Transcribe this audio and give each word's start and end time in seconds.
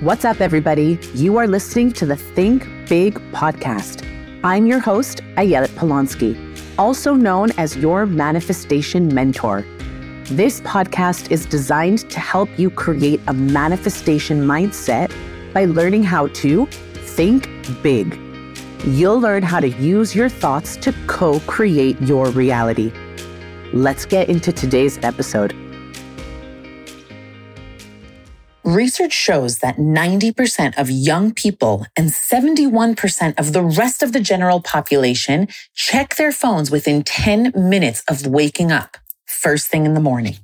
What's 0.00 0.24
up, 0.24 0.40
everybody? 0.40 0.96
You 1.12 1.38
are 1.38 1.48
listening 1.48 1.90
to 1.94 2.06
the 2.06 2.14
Think 2.14 2.68
Big 2.88 3.14
podcast. 3.32 4.06
I'm 4.44 4.64
your 4.64 4.78
host, 4.78 5.22
Ayelet 5.36 5.70
Polonsky, 5.70 6.36
also 6.78 7.14
known 7.14 7.50
as 7.58 7.76
your 7.76 8.06
manifestation 8.06 9.12
mentor. 9.12 9.66
This 10.26 10.60
podcast 10.60 11.32
is 11.32 11.46
designed 11.46 12.08
to 12.10 12.20
help 12.20 12.48
you 12.56 12.70
create 12.70 13.20
a 13.26 13.32
manifestation 13.32 14.42
mindset 14.42 15.12
by 15.52 15.64
learning 15.64 16.04
how 16.04 16.28
to 16.28 16.66
think 16.66 17.50
big. 17.82 18.16
You'll 18.84 19.18
learn 19.18 19.42
how 19.42 19.58
to 19.58 19.68
use 19.68 20.14
your 20.14 20.28
thoughts 20.28 20.76
to 20.76 20.94
co 21.08 21.40
create 21.40 22.00
your 22.02 22.30
reality. 22.30 22.92
Let's 23.72 24.06
get 24.06 24.28
into 24.28 24.52
today's 24.52 24.96
episode. 24.98 25.56
Research 28.68 29.14
shows 29.14 29.60
that 29.60 29.78
90% 29.78 30.76
of 30.76 30.90
young 30.90 31.32
people 31.32 31.86
and 31.96 32.10
71% 32.10 33.38
of 33.38 33.54
the 33.54 33.62
rest 33.62 34.02
of 34.02 34.12
the 34.12 34.20
general 34.20 34.60
population 34.60 35.48
check 35.74 36.16
their 36.16 36.32
phones 36.32 36.70
within 36.70 37.02
10 37.02 37.52
minutes 37.56 38.04
of 38.10 38.26
waking 38.26 38.70
up, 38.70 38.98
first 39.24 39.68
thing 39.68 39.86
in 39.86 39.94
the 39.94 40.00
morning. 40.00 40.36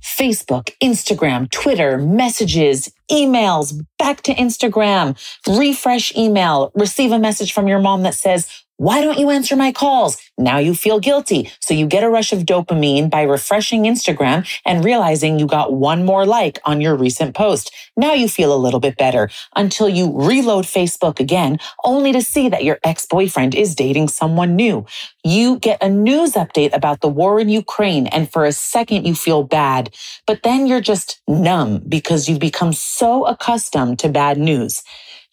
Facebook, 0.00 0.70
Instagram, 0.80 1.50
Twitter, 1.50 1.98
messages, 1.98 2.92
emails, 3.10 3.84
back 3.98 4.22
to 4.22 4.32
Instagram, 4.34 5.18
refresh 5.48 6.14
email, 6.16 6.70
receive 6.76 7.10
a 7.10 7.18
message 7.18 7.52
from 7.52 7.66
your 7.66 7.80
mom 7.80 8.04
that 8.04 8.14
says, 8.14 8.48
why 8.80 9.02
don't 9.02 9.18
you 9.18 9.28
answer 9.28 9.56
my 9.56 9.72
calls? 9.72 10.16
Now 10.38 10.56
you 10.56 10.74
feel 10.74 11.00
guilty. 11.00 11.50
So 11.60 11.74
you 11.74 11.86
get 11.86 12.02
a 12.02 12.08
rush 12.08 12.32
of 12.32 12.44
dopamine 12.44 13.10
by 13.10 13.24
refreshing 13.24 13.82
Instagram 13.82 14.48
and 14.64 14.82
realizing 14.82 15.38
you 15.38 15.46
got 15.46 15.74
one 15.74 16.06
more 16.06 16.24
like 16.24 16.58
on 16.64 16.80
your 16.80 16.96
recent 16.96 17.34
post. 17.34 17.70
Now 17.94 18.14
you 18.14 18.26
feel 18.26 18.54
a 18.54 18.56
little 18.56 18.80
bit 18.80 18.96
better 18.96 19.28
until 19.54 19.86
you 19.86 20.10
reload 20.14 20.64
Facebook 20.64 21.20
again, 21.20 21.58
only 21.84 22.10
to 22.12 22.22
see 22.22 22.48
that 22.48 22.64
your 22.64 22.78
ex-boyfriend 22.82 23.54
is 23.54 23.74
dating 23.74 24.08
someone 24.08 24.56
new. 24.56 24.86
You 25.22 25.58
get 25.58 25.82
a 25.82 25.90
news 25.90 26.32
update 26.32 26.74
about 26.74 27.02
the 27.02 27.08
war 27.08 27.38
in 27.38 27.50
Ukraine 27.50 28.06
and 28.06 28.32
for 28.32 28.46
a 28.46 28.52
second 28.52 29.06
you 29.06 29.14
feel 29.14 29.42
bad, 29.42 29.94
but 30.26 30.42
then 30.42 30.66
you're 30.66 30.80
just 30.80 31.20
numb 31.28 31.82
because 31.86 32.30
you've 32.30 32.38
become 32.40 32.72
so 32.72 33.26
accustomed 33.26 33.98
to 33.98 34.08
bad 34.08 34.38
news 34.38 34.82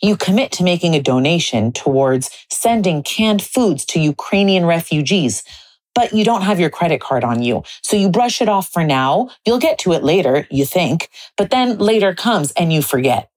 you 0.02 0.16
commit 0.18 0.52
to 0.54 0.64
making 0.64 0.96
a 0.96 1.02
donation 1.02 1.72
towards 1.72 2.30
sending 2.52 3.04
canned 3.04 3.42
foods 3.42 3.86
to 3.86 4.00
Ukrainian 4.00 4.66
refugees, 4.66 5.44
but 5.96 6.14
you 6.14 6.24
don't 6.24 6.44
have 6.44 6.60
your 6.60 6.70
credit 6.70 7.02
card 7.02 7.24
on 7.24 7.42
you. 7.42 7.64
So 7.82 7.98
you 7.98 8.10
brush 8.10 8.42
it 8.42 8.50
off 8.50 8.70
for 8.72 8.84
now. 8.84 9.30
You'll 9.46 9.60
get 9.60 9.80
to 9.80 9.94
it 9.94 10.04
later, 10.04 10.48
you 10.52 10.66
think, 10.66 11.10
but 11.38 11.50
then 11.50 11.78
later 11.78 12.14
comes 12.14 12.52
and 12.52 12.72
you 12.72 12.82
forget. 12.82 13.30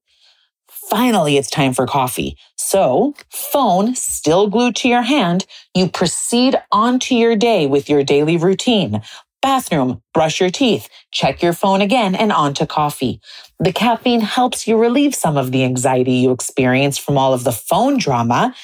Finally, 0.68 1.36
it's 1.36 1.48
time 1.48 1.72
for 1.72 1.86
coffee. 1.86 2.36
So, 2.56 3.14
phone 3.30 3.94
still 3.94 4.48
glued 4.48 4.74
to 4.76 4.88
your 4.88 5.02
hand, 5.02 5.46
you 5.72 5.88
proceed 5.88 6.60
onto 6.72 7.14
your 7.14 7.36
day 7.36 7.66
with 7.66 7.88
your 7.88 8.02
daily 8.02 8.36
routine. 8.36 9.00
Bathroom, 9.42 10.02
brush 10.12 10.40
your 10.40 10.50
teeth, 10.50 10.88
check 11.12 11.42
your 11.42 11.54
phone 11.54 11.80
again, 11.80 12.14
and 12.14 12.30
on 12.30 12.52
to 12.54 12.66
coffee. 12.66 13.20
The 13.58 13.72
caffeine 13.72 14.20
helps 14.20 14.66
you 14.66 14.76
relieve 14.76 15.14
some 15.14 15.36
of 15.38 15.50
the 15.50 15.64
anxiety 15.64 16.12
you 16.12 16.30
experience 16.30 16.98
from 16.98 17.16
all 17.16 17.32
of 17.32 17.44
the 17.44 17.52
phone 17.52 17.96
drama. 17.96 18.54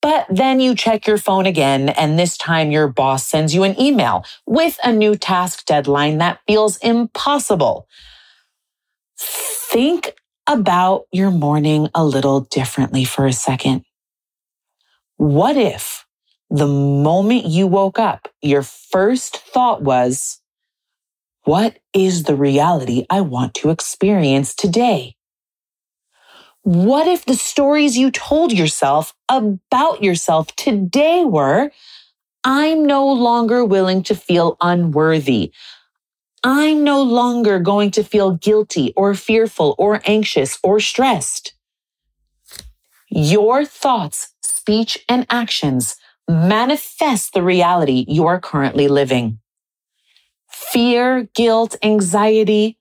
But 0.00 0.26
then 0.30 0.60
you 0.60 0.74
check 0.74 1.06
your 1.06 1.18
phone 1.18 1.46
again, 1.46 1.90
and 1.90 2.18
this 2.18 2.38
time 2.38 2.70
your 2.70 2.88
boss 2.88 3.26
sends 3.26 3.54
you 3.54 3.64
an 3.64 3.78
email 3.78 4.24
with 4.46 4.78
a 4.84 4.92
new 4.92 5.16
task 5.16 5.66
deadline 5.66 6.18
that 6.18 6.40
feels 6.46 6.78
impossible. 6.78 7.86
Think 9.18 10.14
about 10.46 11.04
your 11.12 11.30
morning 11.30 11.88
a 11.94 12.04
little 12.04 12.40
differently 12.40 13.04
for 13.04 13.26
a 13.26 13.32
second. 13.32 13.84
What 15.16 15.56
if 15.56 16.06
the 16.50 16.66
moment 16.66 17.46
you 17.46 17.66
woke 17.66 17.98
up, 17.98 18.28
your 18.42 18.62
first 18.62 19.36
thought 19.36 19.82
was, 19.82 20.40
what 21.44 21.78
is 21.94 22.24
the 22.24 22.34
reality 22.34 23.06
I 23.08 23.20
want 23.20 23.54
to 23.54 23.70
experience 23.70 24.54
today? 24.54 25.16
What 26.62 27.06
if 27.06 27.24
the 27.24 27.36
stories 27.36 27.96
you 27.96 28.10
told 28.10 28.52
yourself 28.52 29.14
about 29.28 30.02
yourself 30.02 30.54
today 30.56 31.24
were, 31.24 31.70
I'm 32.44 32.84
no 32.84 33.10
longer 33.10 33.64
willing 33.64 34.02
to 34.04 34.14
feel 34.14 34.56
unworthy. 34.60 35.52
I'm 36.42 36.84
no 36.84 37.02
longer 37.02 37.58
going 37.60 37.90
to 37.92 38.04
feel 38.04 38.32
guilty 38.32 38.92
or 38.96 39.14
fearful 39.14 39.74
or 39.78 40.00
anxious 40.04 40.58
or 40.62 40.80
stressed. 40.80 41.54
Your 43.08 43.64
thoughts, 43.64 44.34
speech, 44.42 45.04
and 45.08 45.26
actions 45.30 45.96
manifest 46.30 47.32
the 47.32 47.42
reality 47.42 48.04
you 48.08 48.26
are 48.26 48.40
currently 48.40 48.88
living 48.88 49.40
fear, 50.50 51.28
guilt, 51.34 51.76
anxiety, 51.82 52.76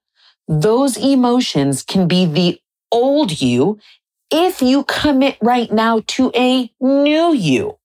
those 0.48 0.98
emotions 0.98 1.84
can 1.84 2.08
be 2.08 2.26
the 2.26 2.60
old 2.92 3.42
you 3.42 3.80
if 4.32 4.62
you 4.62 4.84
commit 4.84 5.38
right 5.42 5.72
now 5.72 6.02
to 6.08 6.32
a 6.36 6.72
new 6.80 7.34
you. 7.34 7.78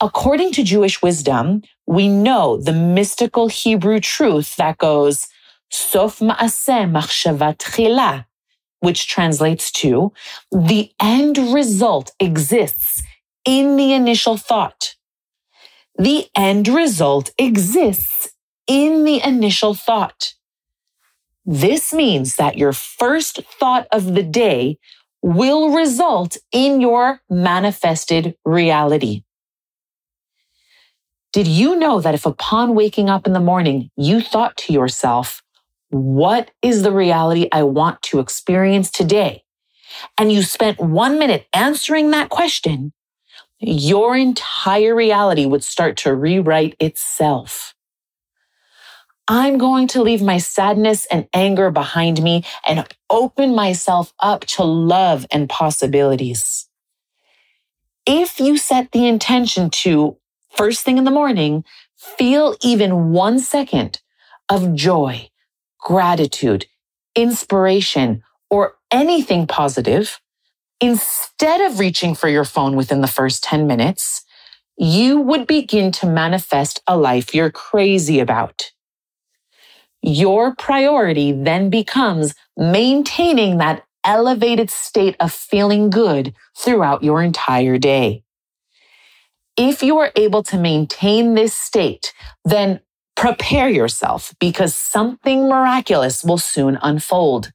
According 0.00 0.52
to 0.52 0.62
Jewish 0.62 1.00
wisdom, 1.02 1.62
we 1.86 2.08
know 2.08 2.58
the 2.58 2.72
mystical 2.72 3.48
Hebrew 3.48 4.00
truth 4.00 4.56
that 4.56 4.78
goes, 4.78 5.28
Sof 5.70 6.20
machshavat 6.20 7.58
which 8.80 9.08
translates 9.08 9.72
to, 9.72 10.12
the 10.52 10.90
end 11.00 11.38
result 11.38 12.12
exists 12.20 13.02
in 13.46 13.76
the 13.76 13.92
initial 13.92 14.36
thought. 14.36 14.96
The 15.96 16.26
end 16.36 16.68
result 16.68 17.30
exists 17.38 18.28
in 18.66 19.04
the 19.04 19.22
initial 19.24 19.72
thought. 19.72 20.34
This 21.46 21.92
means 21.94 22.36
that 22.36 22.58
your 22.58 22.72
first 22.72 23.40
thought 23.44 23.86
of 23.92 24.14
the 24.14 24.22
day 24.22 24.78
will 25.22 25.70
result 25.70 26.36
in 26.52 26.80
your 26.80 27.20
manifested 27.30 28.36
reality. 28.44 29.22
Did 31.32 31.46
you 31.46 31.76
know 31.76 32.00
that 32.00 32.14
if 32.14 32.26
upon 32.26 32.74
waking 32.74 33.08
up 33.08 33.26
in 33.26 33.32
the 33.32 33.40
morning, 33.40 33.90
you 33.96 34.20
thought 34.20 34.56
to 34.58 34.72
yourself, 34.72 35.42
what 35.90 36.50
is 36.62 36.82
the 36.82 36.92
reality 36.92 37.48
I 37.52 37.62
want 37.62 38.02
to 38.02 38.18
experience 38.18 38.90
today? 38.90 39.44
And 40.18 40.32
you 40.32 40.42
spent 40.42 40.80
one 40.80 41.18
minute 41.18 41.46
answering 41.52 42.10
that 42.10 42.28
question, 42.28 42.92
your 43.58 44.16
entire 44.16 44.94
reality 44.94 45.46
would 45.46 45.64
start 45.64 45.96
to 45.98 46.14
rewrite 46.14 46.76
itself. 46.80 47.74
I'm 49.28 49.58
going 49.58 49.88
to 49.88 50.02
leave 50.02 50.22
my 50.22 50.38
sadness 50.38 51.04
and 51.06 51.26
anger 51.34 51.70
behind 51.70 52.22
me 52.22 52.44
and 52.66 52.86
open 53.10 53.54
myself 53.54 54.12
up 54.20 54.44
to 54.46 54.62
love 54.62 55.26
and 55.32 55.48
possibilities. 55.48 56.68
If 58.06 58.38
you 58.38 58.56
set 58.56 58.92
the 58.92 59.08
intention 59.08 59.68
to, 59.70 60.16
first 60.50 60.84
thing 60.84 60.96
in 60.96 61.02
the 61.04 61.10
morning, 61.10 61.64
feel 61.96 62.54
even 62.62 63.10
one 63.10 63.40
second 63.40 64.00
of 64.48 64.76
joy, 64.76 65.28
gratitude, 65.80 66.66
inspiration, 67.16 68.22
or 68.48 68.76
anything 68.92 69.48
positive, 69.48 70.20
instead 70.80 71.60
of 71.60 71.78
reaching 71.78 72.14
for 72.14 72.28
your 72.28 72.44
phone 72.44 72.76
within 72.76 73.00
the 73.00 73.06
first 73.06 73.42
10 73.44 73.66
minutes, 73.66 74.24
you 74.76 75.20
would 75.20 75.46
begin 75.46 75.90
to 75.90 76.06
manifest 76.06 76.82
a 76.86 76.96
life 76.96 77.34
you're 77.34 77.50
crazy 77.50 78.20
about. 78.20 78.72
Your 80.02 80.54
priority 80.54 81.32
then 81.32 81.70
becomes 81.70 82.34
maintaining 82.56 83.58
that 83.58 83.84
elevated 84.04 84.70
state 84.70 85.16
of 85.18 85.32
feeling 85.32 85.90
good 85.90 86.34
throughout 86.56 87.02
your 87.02 87.22
entire 87.22 87.78
day. 87.78 88.22
If 89.56 89.82
you 89.82 89.98
are 89.98 90.12
able 90.14 90.42
to 90.44 90.58
maintain 90.58 91.34
this 91.34 91.54
state, 91.54 92.12
then 92.44 92.80
prepare 93.16 93.68
yourself 93.68 94.34
because 94.38 94.74
something 94.76 95.48
miraculous 95.48 96.22
will 96.22 96.38
soon 96.38 96.78
unfold. 96.82 97.52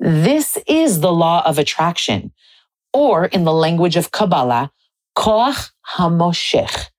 This 0.00 0.58
is 0.66 1.00
the 1.00 1.12
law 1.12 1.42
of 1.44 1.58
attraction, 1.58 2.32
or 2.92 3.26
in 3.26 3.44
the 3.44 3.52
language 3.52 3.96
of 3.96 4.10
Kabbalah, 4.12 4.70
Koach 5.16 5.70
HaMoshech, 5.96 6.90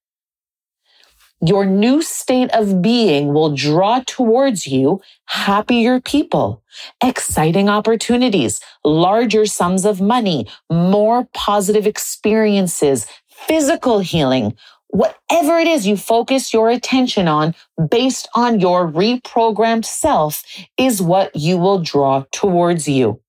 your 1.42 1.66
new 1.66 2.02
state 2.02 2.52
of 2.52 2.82
being 2.82 3.34
will 3.34 3.56
draw 3.56 4.02
towards 4.06 4.68
you 4.68 5.00
happier 5.26 6.02
people, 6.02 6.62
exciting 7.02 7.70
opportunities, 7.70 8.60
larger 8.84 9.46
sums 9.46 9.86
of 9.86 10.02
money, 10.02 10.48
more 10.70 11.30
positive 11.34 11.88
experiences, 11.88 13.08
physical 13.30 14.00
healing, 14.00 14.54
Whatever 14.90 15.60
it 15.60 15.68
is 15.68 15.86
you 15.86 15.96
focus 15.96 16.52
your 16.52 16.70
attention 16.70 17.28
on 17.28 17.54
based 17.90 18.28
on 18.36 18.60
your 18.60 18.92
reprogrammed 18.92 19.86
self 19.86 20.44
is 20.78 21.02
what 21.02 21.36
you 21.36 21.58
will 21.58 21.80
draw 21.80 22.26
towards 22.32 22.88
you. 22.88 23.22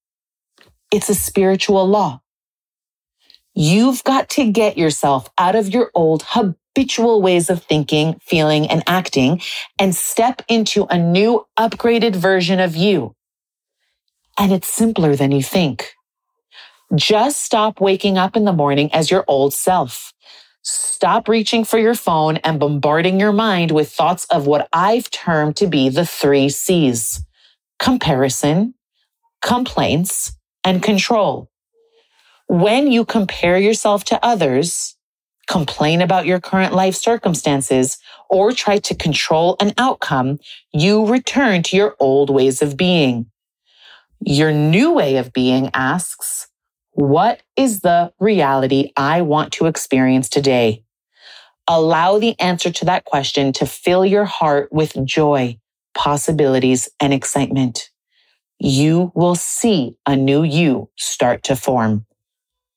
It's 0.90 1.10
a 1.10 1.14
spiritual 1.14 1.86
law. 1.86 2.22
You've 3.54 4.02
got 4.04 4.30
to 4.30 4.50
get 4.50 4.78
yourself 4.78 5.28
out 5.36 5.54
of 5.54 5.68
your 5.68 5.90
old 5.94 6.24
habitual 6.26 7.20
ways 7.20 7.50
of 7.50 7.62
thinking, 7.62 8.18
feeling, 8.22 8.66
and 8.70 8.82
acting 8.86 9.42
and 9.78 9.94
step 9.94 10.42
into 10.48 10.84
a 10.84 10.96
new 10.96 11.46
upgraded 11.58 12.16
version 12.16 12.58
of 12.58 12.74
you. 12.74 13.14
And 14.38 14.50
it's 14.50 14.68
simpler 14.68 15.14
than 15.14 15.30
you 15.30 15.42
think. 15.42 15.92
Just 16.94 17.42
stop 17.42 17.80
waking 17.80 18.16
up 18.16 18.34
in 18.34 18.46
the 18.46 18.52
morning 18.52 18.92
as 18.94 19.10
your 19.10 19.24
old 19.28 19.52
self. 19.52 20.14
Stop 20.62 21.28
reaching 21.28 21.64
for 21.64 21.78
your 21.78 21.94
phone 21.94 22.36
and 22.38 22.60
bombarding 22.60 23.18
your 23.18 23.32
mind 23.32 23.70
with 23.70 23.90
thoughts 23.90 24.26
of 24.26 24.46
what 24.46 24.68
I've 24.72 25.10
termed 25.10 25.56
to 25.56 25.66
be 25.66 25.88
the 25.88 26.04
three 26.04 26.50
C's 26.50 27.24
comparison, 27.78 28.74
complaints, 29.40 30.32
and 30.64 30.82
control. 30.82 31.50
When 32.46 32.92
you 32.92 33.06
compare 33.06 33.56
yourself 33.56 34.04
to 34.04 34.22
others, 34.22 34.96
complain 35.46 36.02
about 36.02 36.26
your 36.26 36.40
current 36.40 36.74
life 36.74 36.94
circumstances, 36.94 37.96
or 38.28 38.52
try 38.52 38.78
to 38.78 38.94
control 38.94 39.56
an 39.60 39.72
outcome, 39.78 40.38
you 40.72 41.06
return 41.06 41.62
to 41.64 41.76
your 41.76 41.96
old 41.98 42.28
ways 42.28 42.60
of 42.60 42.76
being. 42.76 43.30
Your 44.20 44.52
new 44.52 44.92
way 44.92 45.16
of 45.16 45.32
being 45.32 45.70
asks, 45.72 46.48
what 46.92 47.42
is 47.56 47.80
the 47.80 48.12
reality 48.18 48.92
I 48.96 49.22
want 49.22 49.52
to 49.54 49.66
experience 49.66 50.28
today? 50.28 50.84
Allow 51.68 52.18
the 52.18 52.38
answer 52.40 52.70
to 52.70 52.84
that 52.86 53.04
question 53.04 53.52
to 53.54 53.66
fill 53.66 54.04
your 54.04 54.24
heart 54.24 54.72
with 54.72 54.96
joy, 55.04 55.58
possibilities, 55.94 56.88
and 56.98 57.14
excitement. 57.14 57.90
You 58.58 59.12
will 59.14 59.36
see 59.36 59.96
a 60.06 60.16
new 60.16 60.42
you 60.42 60.90
start 60.96 61.44
to 61.44 61.56
form. 61.56 62.06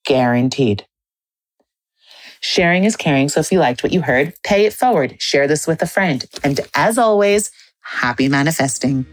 Guaranteed. 0.05 0.85
Sharing 2.39 2.83
is 2.83 2.95
caring. 2.95 3.29
So 3.29 3.39
if 3.39 3.51
you 3.51 3.59
liked 3.59 3.83
what 3.83 3.93
you 3.93 4.01
heard, 4.01 4.33
pay 4.43 4.65
it 4.65 4.73
forward. 4.73 5.15
Share 5.19 5.47
this 5.47 5.65
with 5.65 5.81
a 5.81 5.87
friend. 5.87 6.25
And 6.43 6.59
as 6.75 6.97
always, 6.97 7.51
happy 7.81 8.27
manifesting. 8.27 9.05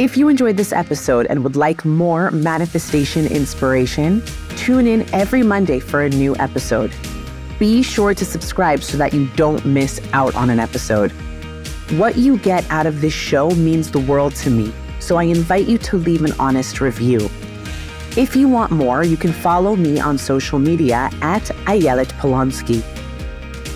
If 0.00 0.16
you 0.16 0.30
enjoyed 0.30 0.56
this 0.56 0.72
episode 0.72 1.26
and 1.26 1.44
would 1.44 1.56
like 1.56 1.84
more 1.84 2.30
manifestation 2.30 3.26
inspiration, 3.26 4.22
tune 4.56 4.86
in 4.86 5.06
every 5.14 5.42
Monday 5.42 5.78
for 5.78 6.00
a 6.00 6.08
new 6.08 6.34
episode. 6.36 6.90
Be 7.58 7.82
sure 7.82 8.14
to 8.14 8.24
subscribe 8.24 8.82
so 8.82 8.96
that 8.96 9.12
you 9.12 9.26
don't 9.36 9.62
miss 9.66 10.00
out 10.14 10.34
on 10.34 10.48
an 10.48 10.58
episode. 10.58 11.12
What 11.98 12.16
you 12.16 12.38
get 12.38 12.64
out 12.70 12.86
of 12.86 13.02
this 13.02 13.12
show 13.12 13.50
means 13.50 13.90
the 13.90 13.98
world 13.98 14.34
to 14.36 14.48
me, 14.48 14.72
so 15.00 15.16
I 15.16 15.24
invite 15.24 15.68
you 15.68 15.76
to 15.76 15.98
leave 15.98 16.24
an 16.24 16.32
honest 16.38 16.80
review. 16.80 17.28
If 18.16 18.34
you 18.34 18.48
want 18.48 18.72
more, 18.72 19.04
you 19.04 19.18
can 19.18 19.34
follow 19.34 19.76
me 19.76 20.00
on 20.00 20.16
social 20.16 20.58
media 20.58 21.10
at 21.20 21.42
Ayelet 21.66 22.08
Polonsky. 22.12 22.82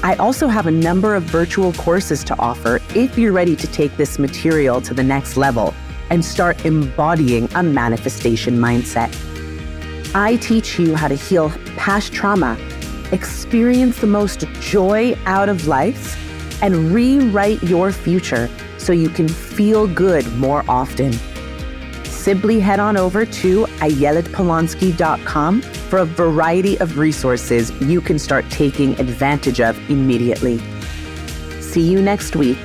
I 0.03 0.15
also 0.15 0.49
have 0.49 0.67
a 0.67 0.71
number 0.71 1.17
of 1.17 1.25
virtual 1.25 1.75
courses 1.75 2.25
to 2.25 2.39
offer 2.39 2.81
if 2.95 3.19
you're 3.19 3.33
ready 3.33 3.55
to 3.57 3.67
take 3.67 3.95
this 3.99 4.19
material 4.19 4.81
to 4.81 4.95
the 4.95 5.03
next 5.03 5.37
level 5.37 5.75
and 6.11 6.25
start 6.25 6.65
embodying 6.65 7.49
a 7.55 7.63
manifestation 7.63 8.59
mindset. 8.59 9.15
I 10.15 10.37
teach 10.37 10.79
you 10.79 10.95
how 10.95 11.09
to 11.09 11.15
heal 11.15 11.51
past 11.77 12.13
trauma, 12.13 12.57
experience 13.11 13.99
the 13.99 14.07
most 14.07 14.47
joy 14.61 15.17
out 15.27 15.49
of 15.49 15.67
life, 15.67 16.21
and 16.63 16.93
rewrite 16.93 17.63
your 17.63 17.91
future 17.91 18.49
so 18.79 18.93
you 18.93 19.09
can 19.09 19.29
feel 19.29 19.87
good 19.87 20.31
more 20.37 20.65
often. 20.69 21.13
Simply 22.05 22.61
head 22.61 22.81
on 22.81 22.97
over 22.97 23.27
to 23.27 23.65
ayeletpolonsky.com 23.65 25.63
for 25.63 25.99
a 25.99 26.05
variety 26.07 26.79
of 26.81 26.97
resources 26.97 27.71
you 27.83 28.01
can 28.01 28.19
start 28.19 28.49
taking 28.51 28.99
advantage 28.99 29.61
of 29.61 29.79
immediately. 29.91 30.59
See 31.61 31.83
you 31.83 32.01
next 32.01 32.37
week. 32.37 32.59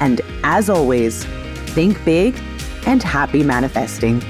And 0.00 0.20
as 0.42 0.68
always, 0.68 1.24
think 1.74 2.04
big 2.04 2.36
and 2.86 3.02
happy 3.02 3.42
manifesting. 3.42 4.22